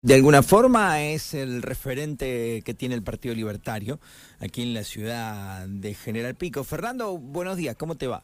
[0.00, 3.98] De alguna forma es el referente que tiene el Partido Libertario
[4.38, 6.62] aquí en la ciudad de General Pico.
[6.62, 8.22] Fernando, buenos días, ¿cómo te va?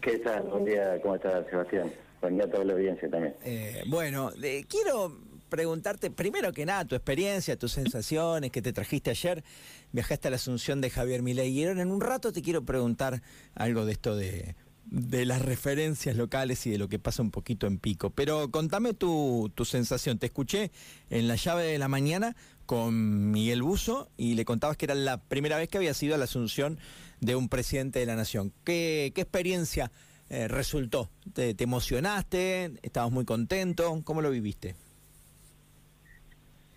[0.00, 0.42] ¿Qué tal?
[0.48, 1.92] Buen día, ¿cómo estás, Sebastián?
[2.20, 3.36] Buen día a toda la audiencia también.
[3.44, 4.32] Eh, bueno,
[4.68, 5.16] quiero
[5.48, 9.44] preguntarte primero que nada tu experiencia, tus sensaciones que te trajiste ayer.
[9.92, 13.22] Viajaste a la Asunción de Javier Milei y en un rato te quiero preguntar
[13.54, 14.56] algo de esto de
[14.90, 18.10] de las referencias locales y de lo que pasa un poquito en Pico.
[18.10, 20.18] Pero contame tu, tu sensación.
[20.18, 20.70] Te escuché
[21.10, 22.36] en la llave de la mañana
[22.66, 26.18] con Miguel Buzo y le contabas que era la primera vez que había sido a
[26.18, 26.78] la asunción
[27.20, 28.52] de un presidente de la nación.
[28.64, 29.90] ¿Qué, qué experiencia
[30.28, 31.10] eh, resultó?
[31.32, 32.72] ¿Te, ¿Te, emocionaste?
[32.82, 34.00] ¿Estabas muy contento?
[34.04, 34.74] ¿Cómo lo viviste?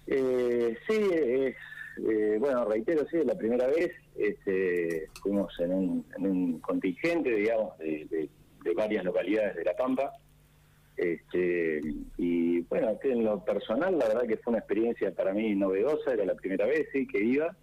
[0.08, 1.56] Eh, sí, es
[2.10, 3.92] eh, bueno, reitero, sí, es la primera vez.
[4.16, 8.30] Este, fuimos en un, contingente, digamos, de,
[8.76, 10.12] varias localidades de La Pampa.
[10.98, 11.82] Este,
[12.18, 16.26] y bueno, en lo personal, la verdad que fue una experiencia para mí novedosa, era
[16.26, 17.56] la primera vez sí, que iba.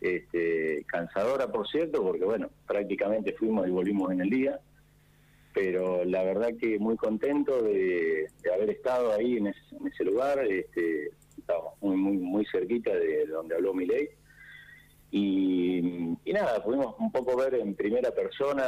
[0.00, 4.60] Este, cansadora, por cierto, porque bueno, prácticamente fuimos y volvimos en el día.
[5.54, 10.44] Pero la verdad que muy contento de, haber estado ahí en ese, lugar.
[10.46, 14.08] Este, estábamos muy, muy, muy cerquita de donde habló Milei.
[15.10, 15.78] Y,
[16.24, 18.66] y nada, pudimos un poco ver en primera persona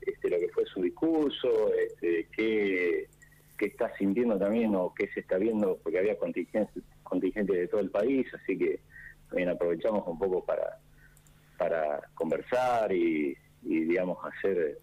[0.00, 3.08] este, lo que fue su discurso, este, qué,
[3.58, 7.80] qué está sintiendo también o qué se está viendo, porque había contingentes, contingentes de todo
[7.80, 8.80] el país, así que
[9.28, 10.78] también aprovechamos un poco para,
[11.58, 14.78] para conversar y, digamos, hacer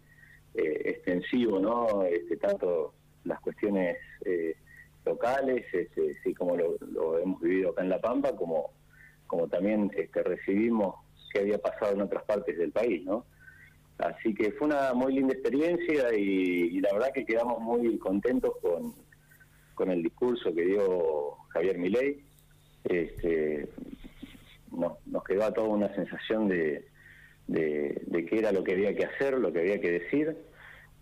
[0.54, 2.04] eh, extensivo, ¿no?
[2.04, 4.56] Este, tanto las cuestiones eh,
[5.08, 8.72] locales, este, sí como lo, hemos vivido acá en La Pampa, como,
[9.26, 10.96] como también este, recibimos
[11.32, 13.26] que había pasado en otras partes del país, ¿no?
[13.98, 18.94] Así que fue una muy linda experiencia y, la verdad que quedamos muy contentos con,
[19.74, 22.24] con el discurso que dio Javier Milei.
[22.84, 23.68] Este,
[24.72, 26.86] nos quedó a toda una sensación de,
[27.48, 30.38] de, qué era lo que había que hacer, lo que había que decir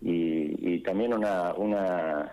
[0.00, 2.32] y, y también una, una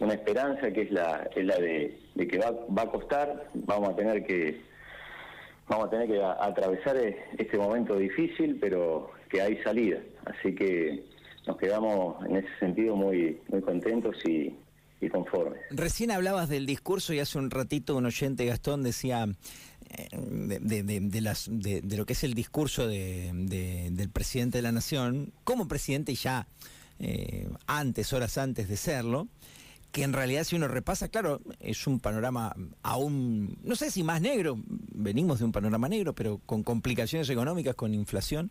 [0.00, 3.96] una esperanza que es la, es la de, que va, va a costar, vamos a
[3.96, 4.60] tener que
[5.68, 9.98] vamos a tener que atravesar e, este momento difícil, pero que hay salida.
[10.24, 11.04] Así que
[11.46, 14.54] nos quedamos en ese sentido muy, muy contentos y,
[15.00, 15.60] y conformes.
[15.70, 19.26] Recién hablabas del discurso y hace un ratito un oyente, Gastón, decía
[19.90, 26.14] eh, de, de, lo que es el discurso del presidente de la Nación, como presidente
[26.14, 26.46] ya
[26.98, 29.28] eh, antes, horas antes de serlo,
[29.96, 34.20] que en realidad si uno repasa, claro, es un panorama aún, no sé si más
[34.20, 38.50] negro, venimos de un panorama negro, pero con complicaciones económicas, con inflación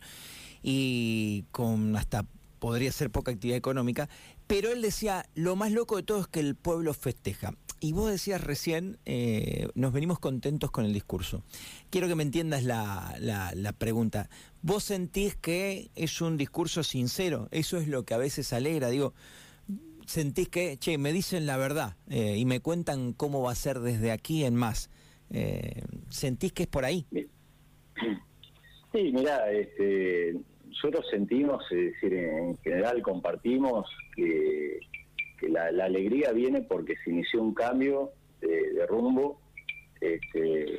[0.60, 2.26] y con hasta
[2.58, 4.08] podría ser poca actividad económica,
[4.48, 7.54] pero él decía, lo más loco de todo es que el pueblo festeja.
[7.78, 11.44] Y vos decías recién, eh, nos venimos contentos con el discurso.
[11.90, 14.28] Quiero que me entiendas la, la, la, pregunta.
[14.62, 17.46] ¿Vos sentís que es un discurso sincero?
[17.52, 18.88] Eso es lo que a veces alegra.
[18.88, 19.14] Digo,
[20.06, 23.80] sentís que, che, me dicen la verdad eh, y me cuentan cómo va a ser
[23.80, 24.90] desde aquí en más.
[25.30, 27.06] Eh, ¿Sentís que es por ahí?
[28.92, 30.36] Sí, mira, este,
[30.68, 34.80] nosotros sentimos, es decir, en general compartimos que,
[35.42, 39.38] la, alegría viene porque se inició un cambio de, rumbo,
[40.00, 40.78] este,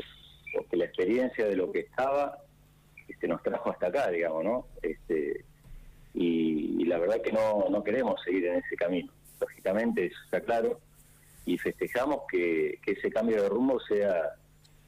[0.51, 2.39] porque la experiencia de lo que estaba
[3.07, 4.67] este, nos trajo hasta acá, digamos, ¿no?
[4.81, 5.16] Este,
[6.97, 9.13] la verdad que no, no queremos seguir en ese camino.
[9.39, 10.79] Lógicamente, eso está claro,
[11.45, 14.33] y festejamos que, ese cambio de rumbo sea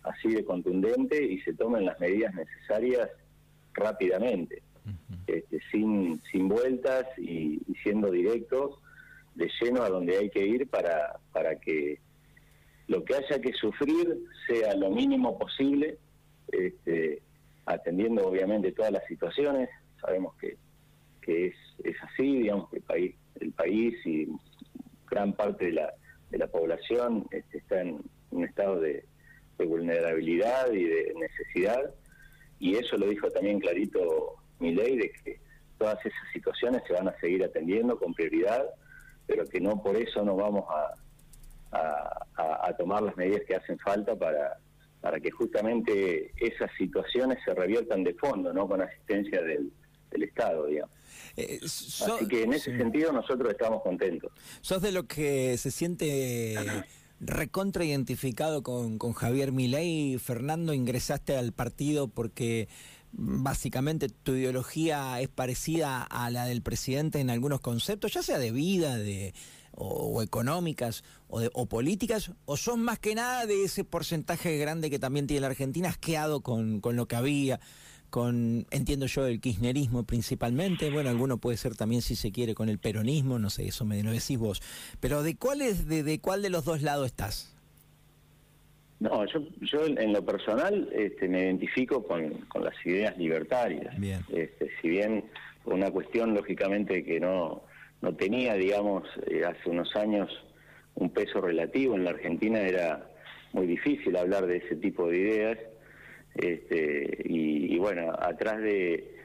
[0.02, 3.10] así de contundente y se tomen las medidas necesarias
[3.74, 4.64] rápidamente,
[5.28, 8.80] este, sin, sin vueltas y, siendo directos
[9.36, 12.00] de lleno a donde hay que ir para, para que
[12.88, 16.00] lo que haya que sufrir sea lo mínimo posible,
[16.52, 17.22] este,
[17.68, 19.70] atendiendo obviamente todas las situaciones,
[20.02, 20.58] sabemos que,
[21.30, 24.28] que es, es así, digamos que el país el país y
[25.10, 25.94] gran parte de la,
[26.32, 28.02] de la población este, está en
[28.32, 29.06] un estado de,
[29.60, 31.94] vulnerabilidad y de necesidad,
[32.60, 35.42] y eso lo dijo también clarito mi ley, de que
[35.78, 38.64] todas esas situaciones se van a seguir atendiendo con prioridad,
[39.28, 41.78] pero que no por eso no vamos a,
[42.38, 44.60] a, a tomar las medidas que hacen falta para,
[45.02, 49.74] para que justamente esas situaciones se reviertan de fondo, no con asistencia del,
[50.12, 50.96] del Estado, digamos.
[51.38, 54.32] Eh, Así que en ese sentido nosotros estamos contentos.
[54.62, 56.56] ¿Sos de lo que se siente
[57.20, 60.18] recontra identificado con, con Javier Milei?
[60.20, 62.68] Fernando, ingresaste al partido porque
[63.12, 68.52] básicamente tu ideología es parecida a la del presidente en algunos conceptos, ya sea de
[68.52, 69.34] vida, de
[69.76, 75.00] o, económicas o, o, políticas, o son más que nada de ese porcentaje grande que
[75.00, 77.60] también tiene la Argentina, asqueado con, con lo que había,
[78.10, 82.70] con, entiendo yo, el kirchnerismo principalmente, bueno, alguno puede ser también si se quiere con
[82.70, 84.62] el peronismo, no sé, eso me lo decís vos,
[85.00, 87.56] pero ¿de cuál, es, de, de cuál de los dos lados estás?
[89.00, 93.98] No, yo, yo en lo personal este, me identifico con, con las ideas libertarias.
[93.98, 94.26] Bien.
[94.30, 95.24] Este, si bien
[95.64, 97.64] una cuestión lógicamente que no,
[98.02, 100.30] no tenía, digamos, eh, hace unos años
[100.96, 103.10] un peso relativo en la Argentina, era
[103.54, 105.58] muy difícil hablar de ese tipo de ideas.
[106.42, 109.16] Este, y, bueno, atrás de,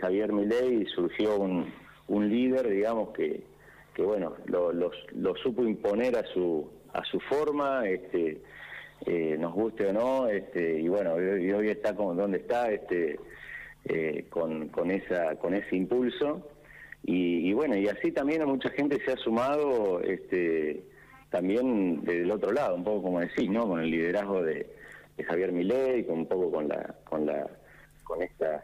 [0.00, 1.72] Javier Milei surgió un,
[2.08, 3.42] un líder, digamos, que,
[3.94, 8.40] que bueno, lo supo imponer a su, a su forma, este,
[9.06, 13.18] eh, nos guste o no, este, y bueno, y hoy está como donde está, este,
[13.84, 16.48] eh, con, con, esa, con ese impulso.
[17.02, 20.84] Y, y, bueno, y así también a mucha gente se ha sumado este,
[21.28, 23.68] también del otro lado, un poco como decís, ¿no?
[23.68, 24.66] Con el liderazgo de,
[25.16, 27.46] de Javier Milei, con un poco con la, con la,
[28.02, 28.62] con esta,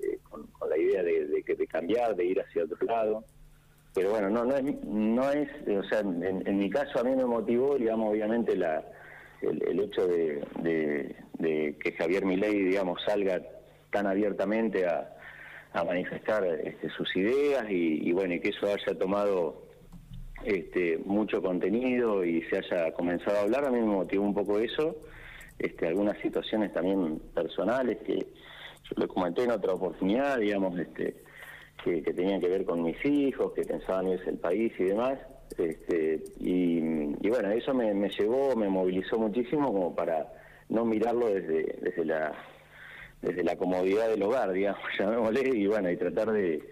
[0.00, 3.24] eh, con, la idea de, de, de, cambiar, de ir hacia otro lado.
[3.94, 7.14] Pero bueno, no, no es, no es, o sea, en, en mi caso a mí
[7.16, 8.84] me motivó, digamos, obviamente la
[9.42, 13.40] el, hecho de, de, de, que Javier Milei, digamos, salga
[13.90, 15.16] tan abiertamente a,
[15.72, 19.62] a manifestar este, sus ideas y, y, bueno, y que eso haya tomado
[20.44, 24.58] este, mucho contenido y se haya comenzado a hablar, a mí me motivó un poco
[24.58, 24.96] eso,
[25.60, 31.22] este, algunas situaciones también personales que yo le comenté en otra oportunidad, digamos, este,
[31.84, 35.18] que, que tenían que ver con mis hijos, que pensaban irse el país y demás.
[35.58, 36.78] Este, y,
[37.20, 40.32] y, bueno, eso me, me, llevó, me movilizó muchísimo como para
[40.68, 42.32] no mirarlo desde, desde la
[43.20, 46.62] desde la comodidad del hogar, digamos, llamémosle, y bueno, y tratar de,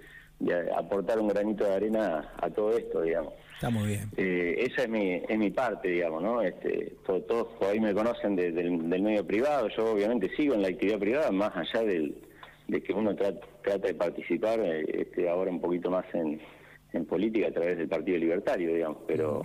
[0.41, 3.35] de aportar un granito de arena a, todo esto, digamos.
[3.55, 4.09] Está muy bien.
[4.17, 6.43] Eh, esa es mi, es mi parte, digamos, ¿no?
[6.43, 10.55] Este, todos, todos por ahí me conocen de, del, del, medio privado, yo obviamente sigo
[10.55, 12.15] en la actividad privada, más allá del,
[12.69, 16.41] de que uno trata, trata de participar eh, este, ahora un poquito más en
[16.93, 19.45] en política a través del Partido Libertario, digamos, pero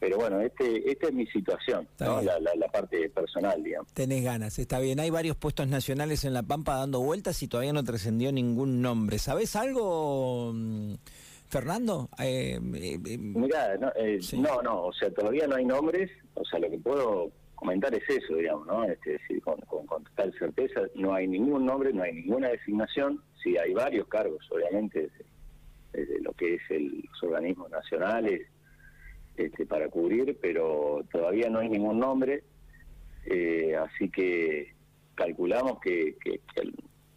[0.00, 2.22] pero bueno, este esta es mi situación, ¿no?
[2.22, 3.92] la, la, la, parte personal, digamos.
[3.92, 4.98] Tenés ganas, está bien.
[4.98, 9.18] Hay varios puestos nacionales en La Pampa dando vueltas y todavía no trascendió ningún nombre.
[9.18, 10.94] ¿Sabes algo, mm,
[11.48, 12.08] Fernando?
[12.18, 14.38] Eh, eh, eh, Mirá, no, eh, sí.
[14.38, 18.08] no, no, o sea, todavía no hay nombres, o sea, lo que puedo comentar es
[18.08, 18.84] eso, digamos, ¿no?
[18.84, 23.22] Este, decir, con, con, con total certeza, no hay ningún nombre, no hay ninguna designación,
[23.42, 25.10] sí hay varios cargos, obviamente,
[25.92, 28.46] desde lo que es el, los organismos nacionales
[29.40, 32.44] este, para cubrir, pero todavía no hay ningún nombre,
[33.26, 34.74] eh, así que
[35.14, 36.40] calculamos que, que,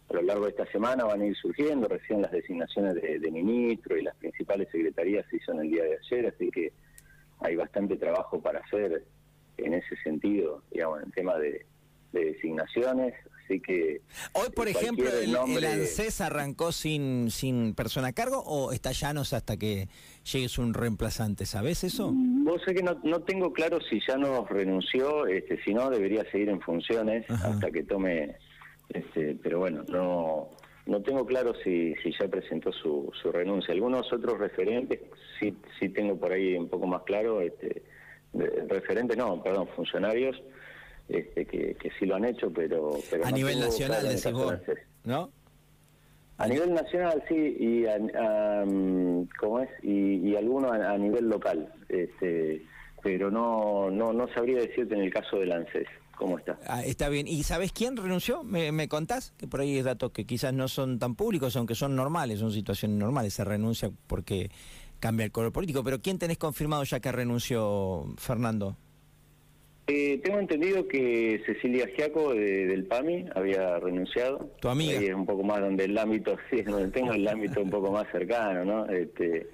[0.08, 3.30] a lo largo de esta semana van a ir surgiendo, recién las designaciones de, de
[3.30, 6.72] ministro y las principales secretarías se hizo el día de ayer, así que
[7.40, 9.04] hay bastante trabajo para hacer
[9.58, 11.66] en ese sentido, digamos, en tema de
[12.12, 14.00] designaciones, así que...
[14.32, 15.58] Hoy, por ejemplo, el, nombre...
[15.58, 19.88] el, ANSES arrancó sin, sin persona a cargo o está llanos hasta que
[20.32, 22.12] llegue un reemplazante, ¿sabes eso?
[22.14, 26.48] Vos sé que no, no tengo claro si Llanos renunció, este, si no debería seguir
[26.48, 27.48] en funciones Ajá.
[27.48, 28.36] hasta que tome,
[28.90, 30.50] este, pero bueno, no
[30.86, 33.72] no tengo claro si, si ya presentó su, su renuncia.
[33.72, 35.00] Algunos otros referentes
[35.40, 37.82] sí, sí tengo por ahí un poco más claro, este,
[38.68, 40.36] referentes no, perdón, funcionarios
[41.08, 42.92] este, que, que sí lo han hecho, pero...
[43.10, 44.54] pero a no nivel nacional, decís vos,
[45.04, 45.30] ¿no?
[46.36, 48.64] A nivel nacional sí, y a, a,
[49.38, 49.70] ¿cómo es?
[49.82, 52.64] Y, y alguno a, a, nivel local, este,
[53.02, 55.86] pero no, no, no sabría decirte en el caso del ANSES.
[56.16, 56.58] ¿Cómo está?
[56.66, 57.26] Ah, está bien.
[57.26, 58.44] ¿Y sabes quién renunció?
[58.44, 59.32] ¿Me, ¿Me, contás?
[59.36, 62.52] Que por ahí hay datos que quizás no son tan públicos, aunque son normales, son
[62.52, 63.34] situaciones normales.
[63.34, 64.50] Se renuncia porque
[65.00, 65.82] cambia el color político.
[65.82, 68.76] Pero ¿quién tenés confirmado ya que renunció, Fernando?
[69.86, 74.50] Eh, tengo entendido que Cecilia Giaco de, del PAMI había renunciado.
[74.60, 74.98] ¿Tu amiga?
[74.98, 77.92] Ahí es un poco más donde el ámbito, sí, donde tengo el ámbito un poco
[77.92, 78.86] más cercano, ¿no?
[78.86, 79.50] Este,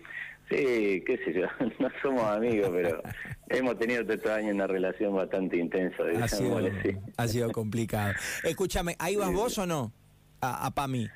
[0.49, 1.47] sí, qué sé yo,
[1.81, 3.03] no somos amigos, pero
[3.49, 6.05] hemos tenido todos estos años una relación bastante intensa.
[6.23, 6.97] Ha sido, sí.
[7.17, 8.15] ha sido complicado.
[8.45, 9.93] Escúchame, ¿ahí vas vos o no?
[10.41, 11.09] A, a PAMI.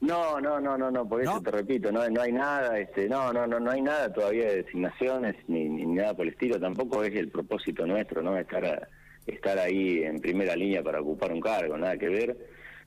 [0.00, 1.42] No, no, no, no, no, por eso ¿No?
[1.42, 4.62] te repito, no, no hay nada, este, no, no, no, no hay nada todavía de
[4.62, 8.36] designaciones ni, ni nada por el estilo, tampoco es el propósito nuestro, ¿no?
[8.36, 8.88] Estar
[9.26, 12.36] estar ahí en primera línea para ocupar un cargo, nada que ver.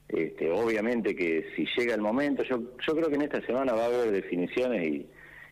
[0.07, 3.83] Este, obviamente que si llega el momento, yo, yo creo que en esta semana va
[3.83, 5.07] a haber definiciones y,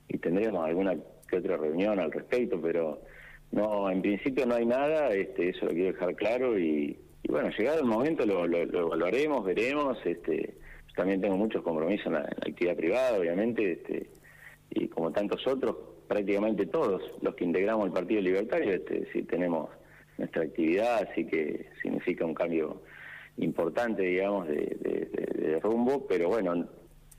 [0.08, 0.96] y tendremos alguna
[1.28, 3.02] que otra reunión al respecto, pero
[3.52, 6.98] no, en principio no hay nada, este, eso lo quiero dejar claro y,
[7.30, 9.98] bueno, llegado el momento lo, evaluaremos, veremos.
[10.06, 10.56] Este,
[10.98, 14.10] también tengo muchos compromisos en la, actividad privada, obviamente, este,
[14.72, 15.76] y como tantos otros,
[16.08, 19.70] prácticamente todos los que integramos el Partido Libertario, este, sí tenemos
[20.18, 22.82] nuestra actividad, así que significa un cambio
[23.38, 26.68] importante, digamos, de, rumbo, pero bueno,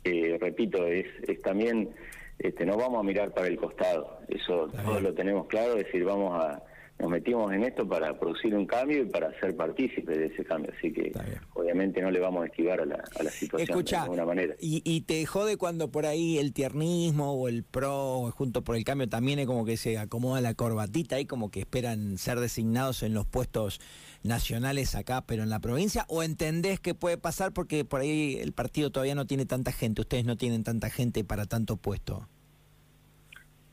[0.05, 1.91] eh, repito, es, es también,
[2.39, 6.05] este, no vamos a mirar para el costado, eso todos lo tenemos claro, es decir,
[6.05, 6.63] vamos a
[6.99, 10.73] nos metimos en esto para producir un cambio y para ser partícipes de ese cambio.
[10.77, 11.13] Así que
[11.55, 14.55] obviamente no le vamos a esquivar a la, a la situación de alguna manera.
[14.61, 18.85] Y, y te jode cuando por ahí el tiernismo o el PRO junto por el
[18.85, 23.03] cambio también es como que se acomoda la corbatita y como que esperan ser designados
[23.03, 23.81] en los puestos
[24.23, 26.05] nacionales acá, pero en la provincia?
[26.09, 30.01] ¿O entendés que puede pasar porque por ahí el partido todavía no tiene tanta gente,
[30.01, 32.29] ustedes no tienen tanta gente para tanto puesto?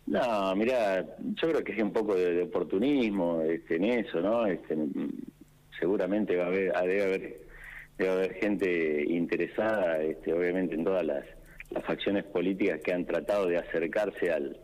[0.07, 4.45] No, mira, yo creo que es un poco de, oportunismo este, en eso, ¿no?
[4.45, 4.77] Este,
[5.79, 7.37] seguramente va a haber, debe haber,
[7.97, 11.25] debe haber gente interesada, este, obviamente en todas las,
[11.83, 14.57] facciones políticas que han tratado de acercarse al,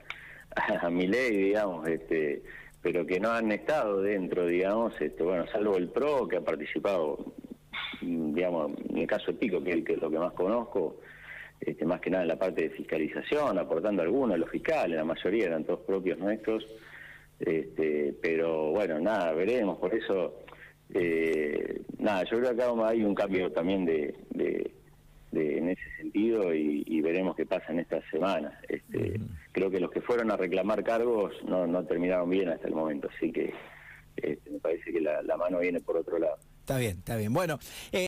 [0.81, 2.43] a, mi ley, digamos, este,
[2.81, 7.33] pero que no han estado dentro, digamos, este, bueno, salvo el PRO que ha participado,
[8.01, 11.01] digamos, en el caso de Pico, que es lo que más conozco,
[11.61, 15.45] este, más que nada en la parte de fiscalización, aportando algunos, los fiscales, la mayoría
[15.45, 16.65] eran todos propios nuestros,
[17.39, 20.39] este, pero bueno, nada, veremos, por eso,
[20.93, 24.15] eh, nada, yo creo que acá hay un cambio también de,
[25.33, 28.53] en ese sentido y, veremos qué pasa en estas semanas.
[28.67, 29.19] Este,
[29.51, 33.09] Creo que los que fueron a reclamar cargos no, no terminaron bien hasta el momento,
[33.13, 33.53] así que
[34.15, 36.37] este, me parece que la, mano viene por otro lado.
[36.59, 37.33] Está bien, está bien.
[37.33, 37.59] Bueno.
[37.91, 37.99] Eh,